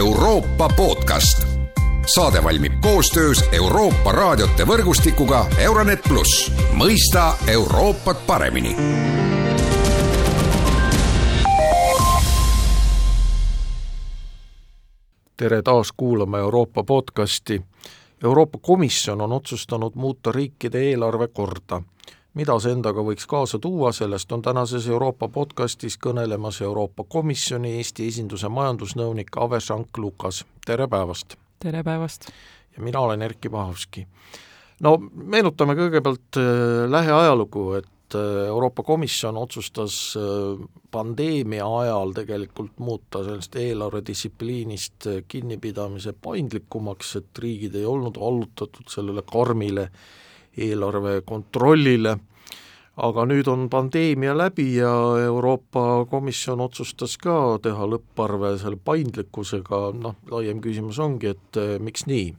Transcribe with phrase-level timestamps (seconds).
[0.00, 1.46] Euroopa podcast.
[2.14, 8.76] saade valmib koostöös Euroopa raadiote võrgustikuga Euronet pluss, mõista Euroopat paremini
[15.36, 17.62] tere taas kuulama Euroopa podcasti.
[18.24, 21.82] Euroopa Komisjon on otsustanud muuta riikide eelarvekorda.
[22.38, 28.06] Mida see endaga võiks kaasa tuua, sellest on tänases Euroopa podcastis kõnelemas Euroopa Komisjoni Eesti
[28.10, 31.36] esinduse majandusnõunik Ave Šank-Lukas, tere päevast!
[31.62, 32.30] tere päevast!
[32.76, 34.06] ja mina olen Erkki Pahovski.
[34.80, 43.24] no meenutame kõigepealt äh, lähiajalugu, et äh, Euroopa Komisjon otsustas äh, pandeemia ajal tegelikult muuta
[43.26, 49.90] sellest eelarvedistsipliinist äh, kinnipidamise paindlikumaks, et riigid ei olnud allutatud sellele karmile
[50.60, 52.16] eelarve kontrollile,
[53.00, 54.92] aga nüüd on pandeemia läbi ja
[55.24, 62.30] Euroopa Komisjon otsustas ka teha lõpparve selle paindlikkusega, noh, laiem küsimus ongi, et miks nii?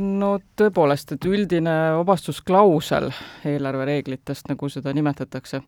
[0.00, 3.10] No tõepoolest, et üldine vabastusklausel
[3.50, 5.60] eelarvereeglitest, nagu seda nimetatakse,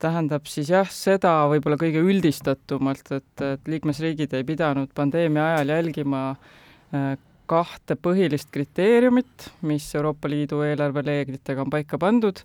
[0.00, 6.22] tähendab siis jah, seda võib-olla kõige üldistatumalt, et, et liikmesriigid ei pidanud pandeemia ajal jälgima
[6.30, 7.16] äh,
[7.46, 12.42] kahte põhilist kriteeriumit, mis Euroopa Liidu eelarvereeglitega on paika pandud.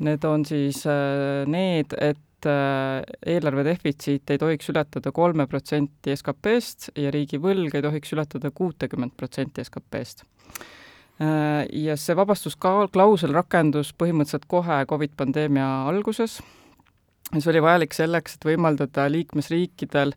[0.00, 6.88] Need on siis äh, need, et Äh, eelarve defitsiit ei tohiks ületada kolme protsenti SKP-st
[6.98, 10.24] ja riigi võlg ei tohiks ületada kuutekümmet protsenti SKP-st.
[11.22, 16.40] Äh, ja see vabastusklausel rakendus põhimõtteliselt kohe Covid pandeemia alguses.
[17.30, 20.16] see oli vajalik selleks, et võimaldada liikmesriikidel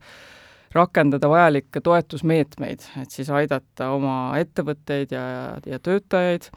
[0.75, 5.23] rakendada vajalikke toetusmeetmeid, et siis aidata oma ettevõtteid ja,
[5.65, 6.51] ja töötajaid.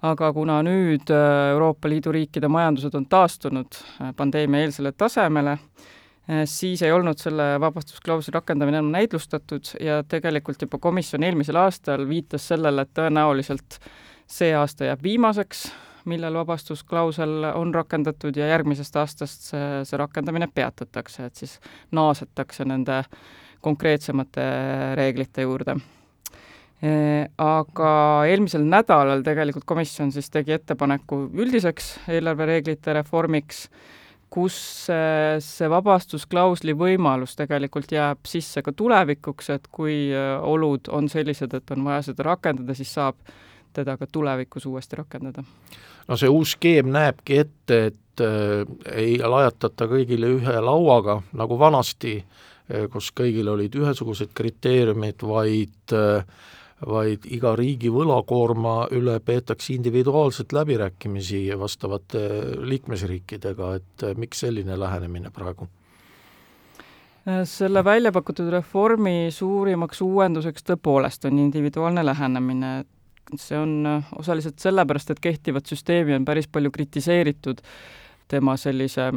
[0.00, 6.80] Aga kuna nüüd äh, Euroopa Liidu riikide majandused on taastunud äh, pandeemia-eelsele tasemele, äh, siis
[6.82, 12.86] ei olnud selle vabastusklausli rakendamine enam näidlustatud ja tegelikult juba komisjon eelmisel aastal viitas sellele,
[12.86, 13.76] et tõenäoliselt
[14.24, 15.66] see aasta jääb viimaseks,
[16.08, 21.58] millel vabastusklausel on rakendatud ja järgmisest aastast see, see rakendamine peatatakse, et siis
[21.92, 23.02] naasetakse nende
[23.60, 24.44] konkreetsemate
[24.96, 25.76] reeglite juurde
[26.80, 27.88] Äh, aga
[28.24, 33.66] eelmisel nädalal tegelikult komisjon siis tegi ettepaneku üldiseks eelarvereeglite reformiks,
[34.32, 34.56] kus
[34.88, 41.76] see vabastusklausli võimalus tegelikult jääb sisse ka tulevikuks, et kui äh, olud on sellised, et
[41.76, 43.20] on vaja seda rakendada, siis saab
[43.76, 45.44] teda ka tulevikus uuesti rakendada.
[46.08, 48.64] no see uus skeem näebki ette, et äh,
[48.96, 52.22] ei lajatata kõigile ühe lauaga, nagu vanasti,
[52.92, 56.24] kus kõigil olid ühesugused kriteeriumid, vaid äh,
[56.86, 62.22] vaid iga riigi võlakoorma üle peetakse individuaalselt läbirääkimisi vastavate
[62.64, 65.68] liikmesriikidega, et miks selline lähenemine praegu?
[67.44, 72.70] selle välja pakutud reformi suurimaks uuenduseks tõepoolest on individuaalne lähenemine,
[73.36, 73.84] see on
[74.18, 77.60] osaliselt sellepärast, et kehtivat süsteemi on päris palju kritiseeritud
[78.28, 79.10] tema sellise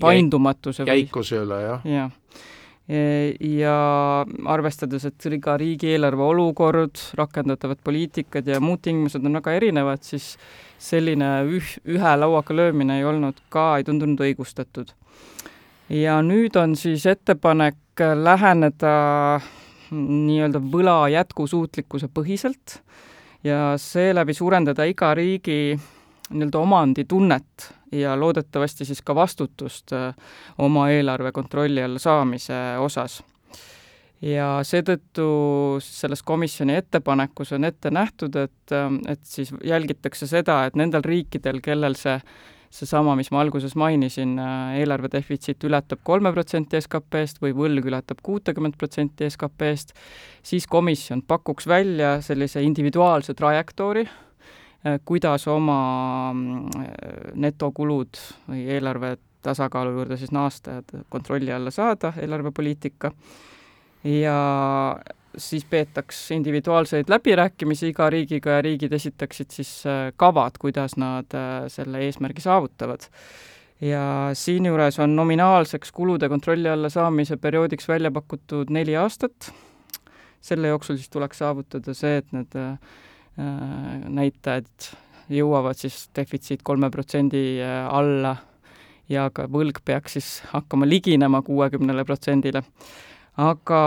[0.00, 1.88] paindumatuse jäikuse üle, jah.
[1.88, 2.10] Ja ja
[4.48, 10.38] arvestades, et ka riigieelarve olukord, rakendatavad poliitikad ja muud tingimused on väga erinevad, siis
[10.80, 14.94] selline üh-, ühe lauaga löömine ei olnud ka, ei tundunud õigustatud.
[15.88, 19.40] ja nüüd on siis ettepanek läheneda
[19.92, 22.80] nii-öelda võla jätkusuutlikkuse põhiselt
[23.44, 25.76] ja seeläbi suurendada iga riigi
[26.30, 30.14] nii-öelda omanditunnet ja loodetavasti siis ka vastutust äh,
[30.58, 33.22] oma eelarve kontrolli alla saamise osas.
[34.22, 35.24] ja seetõttu
[35.84, 41.60] selles komisjoni ettepanekus on ette nähtud, et, äh, et siis jälgitakse seda, et nendel riikidel,
[41.62, 42.20] kellel see
[42.70, 48.20] seesama, mis ma alguses mainisin, äh, eelarve defitsiit ületab kolme protsenti SKP-st või võlg ületab
[48.22, 49.94] kuutekümmet protsenti SKP-st,
[50.42, 54.04] siis komisjon pakuks välja sellise individuaalse trajektoori,
[55.04, 55.80] kuidas oma
[56.32, 56.68] mm,
[57.34, 63.10] netokulud või eelarve tasakaalu juurde siis naasta ja kontrolli alla saada, eelarvepoliitika,
[64.04, 64.38] ja
[65.38, 71.66] siis peetaks individuaalseid läbirääkimisi iga riigiga ja riigid esitaksid siis äh, kavad, kuidas nad äh,
[71.72, 73.08] selle eesmärgi saavutavad.
[73.80, 79.52] ja siinjuures on nominaalseks kulude kontrolli alla saamise perioodiks välja pakutud neli aastat,
[80.40, 82.78] selle jooksul siis tuleks saavutada see, et need Äh,
[83.38, 84.88] näitajad
[85.32, 88.36] jõuavad siis defitsiit kolme protsendi äh, alla
[89.08, 92.62] ja ka võlg peaks siis hakkama liginema kuuekümnele protsendile.
[93.38, 93.80] aga,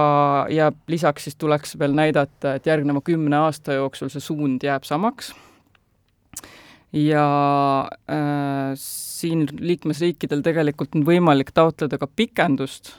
[0.50, 5.34] ja lisaks siis tuleks veel näidata, et järgneva kümne aasta jooksul see suund jääb samaks
[6.94, 7.26] ja
[8.10, 12.96] äh, siin liikmesriikidel tegelikult on võimalik taotleda ka pikendust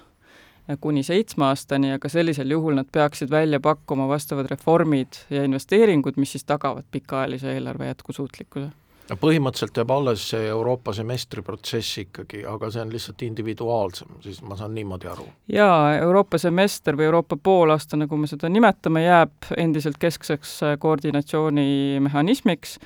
[0.80, 6.36] kuni seitsme aastani, aga sellisel juhul nad peaksid välja pakkuma vastavad reformid ja investeeringud, mis
[6.36, 8.70] siis tagavad pikaajalise eelarve jätkusuutlikkuse
[9.10, 14.40] no põhimõtteliselt jääb alles see Euroopa semestri protsess ikkagi, aga see on lihtsalt individuaalsem, siis
[14.46, 15.26] ma saan niimoodi aru?
[15.52, 22.78] jaa, Euroopa semester või Euroopa poolaasta, nagu me seda nimetame, jääb endiselt keskseks koordinatsioonimehhanismiks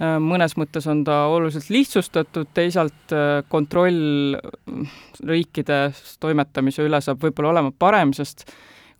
[0.00, 4.98] mõnes mõttes on ta oluliselt lihtsustatud, teisalt äh, kontroll äh,
[5.28, 8.46] riikides toimetamise üle saab võib-olla olema parem, sest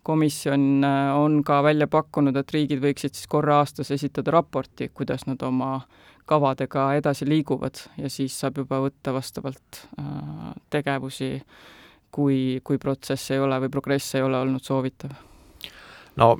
[0.05, 5.41] komisjon on ka välja pakkunud, et riigid võiksid siis korra aastas esitada raporti, kuidas nad
[5.45, 5.75] oma
[6.25, 7.83] kavadega edasi liiguvad.
[8.01, 9.83] Ja siis saab juba võtta vastavalt
[10.73, 11.35] tegevusi,
[12.09, 15.13] kui, kui protsess ei ole või progress ei ole olnud soovitav.
[16.19, 16.33] No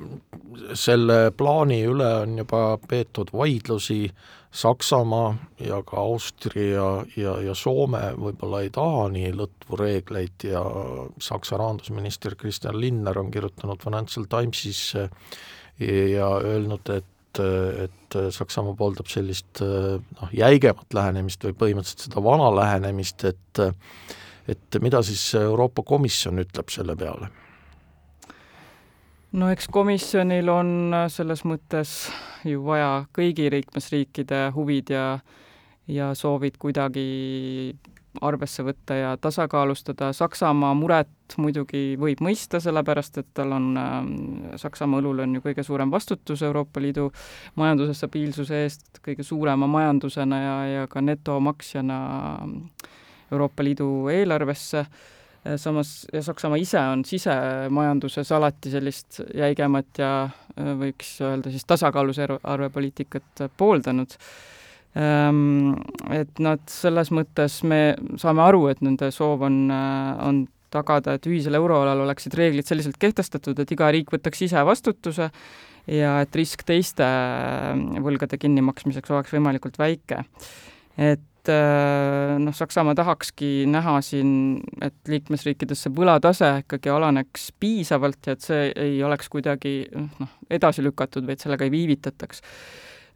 [0.76, 4.04] selle plaani üle on juba peetud vaidlusi,
[4.52, 5.34] Saksamaa
[5.64, 6.84] ja ka Austria
[7.16, 10.60] ja, ja Soome võib-olla ei taha nii lõtvu reegleid ja
[11.20, 14.82] Saksa rahandusminister Christian Linner on kirjutanud Financial Timesis
[16.12, 17.40] ja öelnud, et,
[17.86, 23.64] et Saksamaa pooldab sellist noh, jäigemat lähenemist või põhimõtteliselt seda vana lähenemist, et
[24.52, 27.30] et mida siis Euroopa Komisjon ütleb selle peale
[29.32, 31.94] no eks komisjonil on äh, selles mõttes
[32.48, 35.06] ju vaja kõigi liikmesriikide huvid ja
[35.90, 37.74] ja soovid kuidagi
[38.20, 40.10] arvesse võtta ja tasakaalustada.
[40.12, 43.94] Saksamaa muret muidugi võib mõista, sellepärast et tal on äh,,
[44.60, 47.08] Saksamaa õlul on ju kõige suurem vastutus Euroopa Liidu
[47.56, 51.98] majanduse stabiilsuse eest, kõige suurema majandusena ja, ja ka netomaksjana
[53.32, 54.84] Euroopa Liidu eelarvesse
[55.56, 62.20] samas, ja Saksamaa ise on sisemajanduses alati sellist jäigemat ja äh, võiks öelda siis tasakaalus
[62.22, 64.14] arvepoliitikat pooldanud.
[64.98, 65.72] Ähm,
[66.12, 71.28] et nad selles mõttes, me saame aru, et nende soov on, äh, on tagada, et
[71.28, 75.28] ühisel euroalal oleksid reeglid selliselt kehtestatud, et iga riik võtaks ise vastutuse
[75.90, 77.04] ja et risk teiste
[78.04, 80.22] võlgade kinnimaksmiseks oleks võimalikult väike.
[80.96, 88.26] et et äh, noh, Saksamaa tahakski näha siin, et liikmesriikides see võlatase ikkagi alaneks piisavalt
[88.26, 92.42] ja et see ei oleks kuidagi noh, edasi lükatud või et sellega ei viivitataks.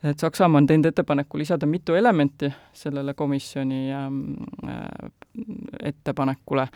[0.02, 4.10] et Saksamaa on teinud ettepaneku lisada mitu elementi sellele komisjoni äh,
[5.82, 6.66] ettepanekule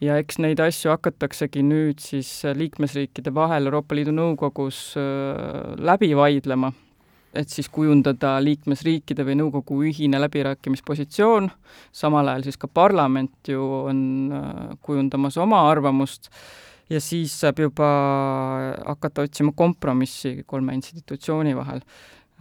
[0.00, 6.72] ja eks neid asju hakataksegi nüüd siis liikmesriikide vahel Euroopa Liidu Nõukogus äh, läbi vaidlema
[7.34, 11.50] et siis kujundada liikmesriikide või nõukogu ühine läbirääkimispositsioon,
[11.92, 13.98] samal ajal siis ka parlament ju on
[14.32, 16.30] äh, kujundamas oma arvamust
[16.90, 17.88] ja siis saab juba
[18.86, 21.80] hakata otsima kompromissi kolme institutsiooni vahel.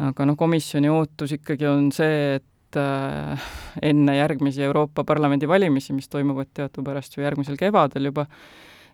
[0.04, 3.50] aga noh, komisjoni ootus ikkagi on see, et äh,
[3.82, 8.26] enne järgmisi Euroopa Parlamendi valimisi, mis toimuvad teadupärast ju järgmisel kevadel juba,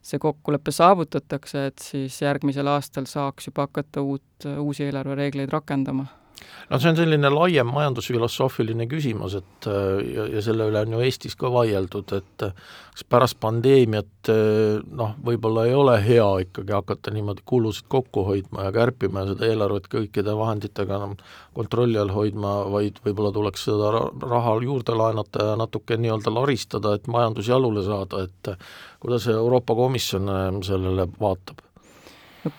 [0.02, 6.06] see kokkulepe saavutatakse, et siis järgmisel aastal saaks juba hakata uut, uusi eelarvereegleid rakendama
[6.70, 11.02] no see on selline laiem majandusfilosoofiline küsimus, et äh, ja, ja selle üle on ju
[11.06, 16.76] Eestis ka vaieldud, et äh, kas pärast pandeemiat äh, noh, võib-olla ei ole hea ikkagi
[16.76, 21.16] hakata niimoodi kulusid kokku hoidma ja kärpima ja seda eelarvet kõikide vahenditega enam
[21.58, 23.94] kontrolli all hoidma, vaid võib-olla tuleks seda
[24.26, 28.54] raha juurde laenata ja natuke nii-öelda laristada, et majandus jalule saada, et
[29.00, 30.30] kuidas Euroopa Komisjon
[30.66, 31.66] sellele vaatab?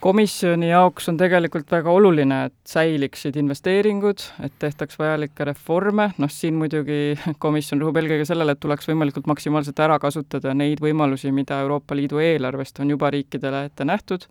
[0.01, 6.59] Komisjoni jaoks on tegelikult väga oluline, et säiliksid investeeringud, et tehtaks vajalikke reforme, noh siin
[6.61, 11.97] muidugi komisjon rõhub eelkõige sellele, et tuleks võimalikult maksimaalselt ära kasutada neid võimalusi, mida Euroopa
[11.97, 14.29] Liidu eelarvest on juba riikidele ette nähtud,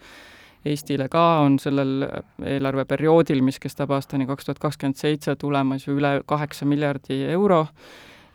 [0.68, 2.04] Eestile ka on sellel
[2.44, 7.62] eelarveperioodil, mis kestab aastani kaks tuhat kakskümmend seitse, tulemas ju üle kaheksa miljardi euro,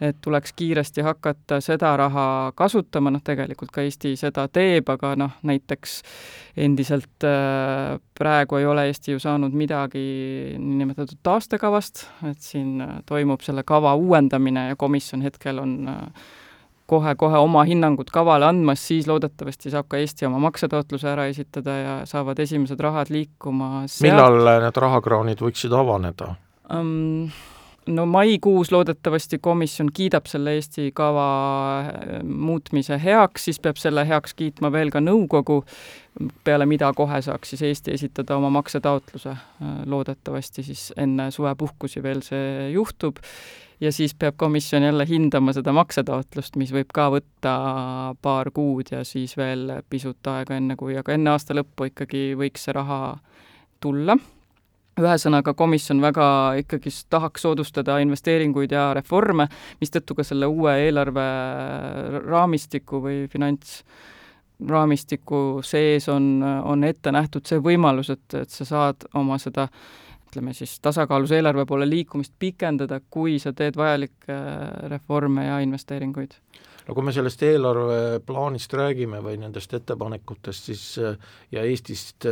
[0.00, 5.34] et tuleks kiiresti hakata seda raha kasutama, noh tegelikult ka Eesti seda teeb, aga noh,
[5.46, 5.96] näiteks
[6.66, 10.04] endiselt äh, praegu ei ole Eesti ju saanud midagi
[10.58, 16.26] niinimetatud taastekavast, et siin äh, toimub selle kava uuendamine ja komisjon hetkel on äh,
[16.90, 21.96] kohe-kohe oma hinnangut kavale andmas, siis loodetavasti saab ka Eesti oma maksetaotluse ära esitada ja
[22.08, 24.10] saavad esimesed rahad liikuma sealt.
[24.10, 26.34] millal need rahakraanid võiksid avaneda
[26.72, 27.30] um,?
[27.86, 31.26] No maikuus loodetavasti komisjon kiidab selle Eesti kava
[31.80, 35.62] äh, muutmise heaks, siis peab selle heaks kiitma veel ka nõukogu,
[36.44, 39.30] peale mida kohe saaks siis Eesti esitada oma maksetaotluse.
[39.34, 43.20] Äh, loodetavasti siis enne suvepuhkusi veel see juhtub
[43.80, 47.56] ja siis peab komisjon jälle hindama seda maksetaotlust, mis võib ka võtta
[48.22, 52.64] paar kuud ja siis veel pisut aega, enne kui, aga enne aasta lõppu ikkagi võiks
[52.64, 53.18] see raha
[53.80, 54.16] tulla
[55.00, 56.26] ühesõnaga, komisjon väga
[56.60, 59.48] ikkagi tahaks soodustada investeeringuid ja reforme,
[59.80, 61.24] mistõttu ka selle uue eelarve
[62.26, 63.82] raamistiku või finants
[64.68, 69.66] raamistiku sees on, on ette nähtud see võimalus, et, et sa saad oma seda
[70.28, 74.38] ütleme siis tasakaalus eelarve poole liikumist pikendada, kui sa teed vajalikke
[74.90, 76.38] reforme ja investeeringuid
[76.86, 80.84] no kui me sellest eelarveplaanist räägime või nendest ettepanekutest, siis
[81.52, 82.26] ja Eestist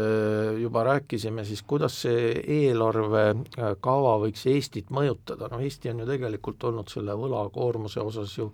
[0.60, 6.92] juba rääkisime, siis kuidas see eelarvekava võiks Eestit mõjutada, no Eesti on ju tegelikult olnud
[6.92, 8.50] selle võlakoormuse osas ju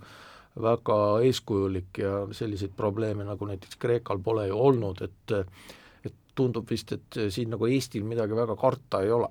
[0.59, 5.37] väga eeskujulik ja selliseid probleeme nagu näiteks Kreekal pole ju olnud, et
[6.07, 9.31] et tundub vist, et siin nagu Eestil midagi väga karta ei ole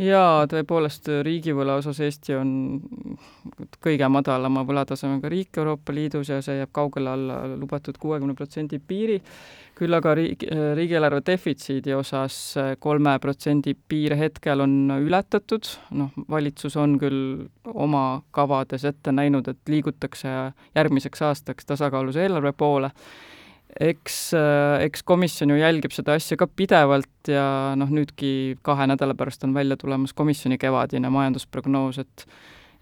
[0.00, 2.50] jaa, tõepoolest riigivõla osas Eesti on
[3.84, 9.20] kõige madalama võlatasemega riik Euroopa Liidus ja see jääb kaugele alla lubatud kuuekümne protsendi piiri,
[9.78, 10.46] küll aga riik,
[10.78, 12.38] riigieelarve defitsiidi osas
[12.82, 19.70] kolme protsendi piir hetkel on ületatud, noh, valitsus on küll oma kavades ette näinud, et
[19.70, 20.34] liigutakse
[20.74, 22.90] järgmiseks aastaks tasakaalus eelarve poole,
[23.80, 27.46] eks, äh, eks komisjon ju jälgib seda asja ka pidevalt ja
[27.78, 32.28] noh, nüüdki kahe nädala pärast on välja tulemas komisjoni kevadine majandusprognoos, et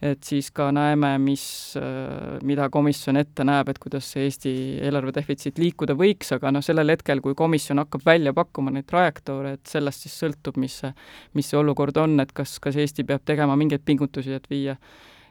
[0.02, 1.44] et siis ka näeme, mis,
[1.78, 6.64] äh, mida komisjon ette näeb, et kuidas see Eesti eelarve defitsiit liikuda võiks, aga noh,
[6.64, 10.90] sellel hetkel, kui komisjon hakkab välja pakkuma neid trajektoore, et sellest siis sõltub, mis see,
[11.38, 14.74] mis see olukord on, et kas, kas Eesti peab tegema mingeid pingutusi, et viia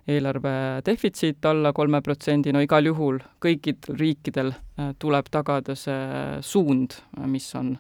[0.08, 6.98] eelarve defitsiit alla kolme protsendi, no igal juhul kõikidel riikidel äh, tuleb tagada see suund,
[7.28, 7.74] mis on,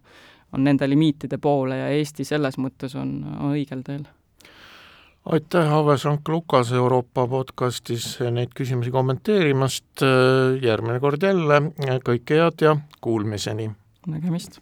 [0.53, 4.07] on nende limiitide poole ja Eesti selles mõttes on, on õigel teel.
[5.25, 10.05] aitäh, Ave Sank-Lukas Euroopa podcastis neid küsimusi kommenteerimast,
[10.61, 11.61] järgmine kord jälle,
[12.05, 13.71] kõike head ja kuulmiseni!
[14.07, 14.61] nägemist!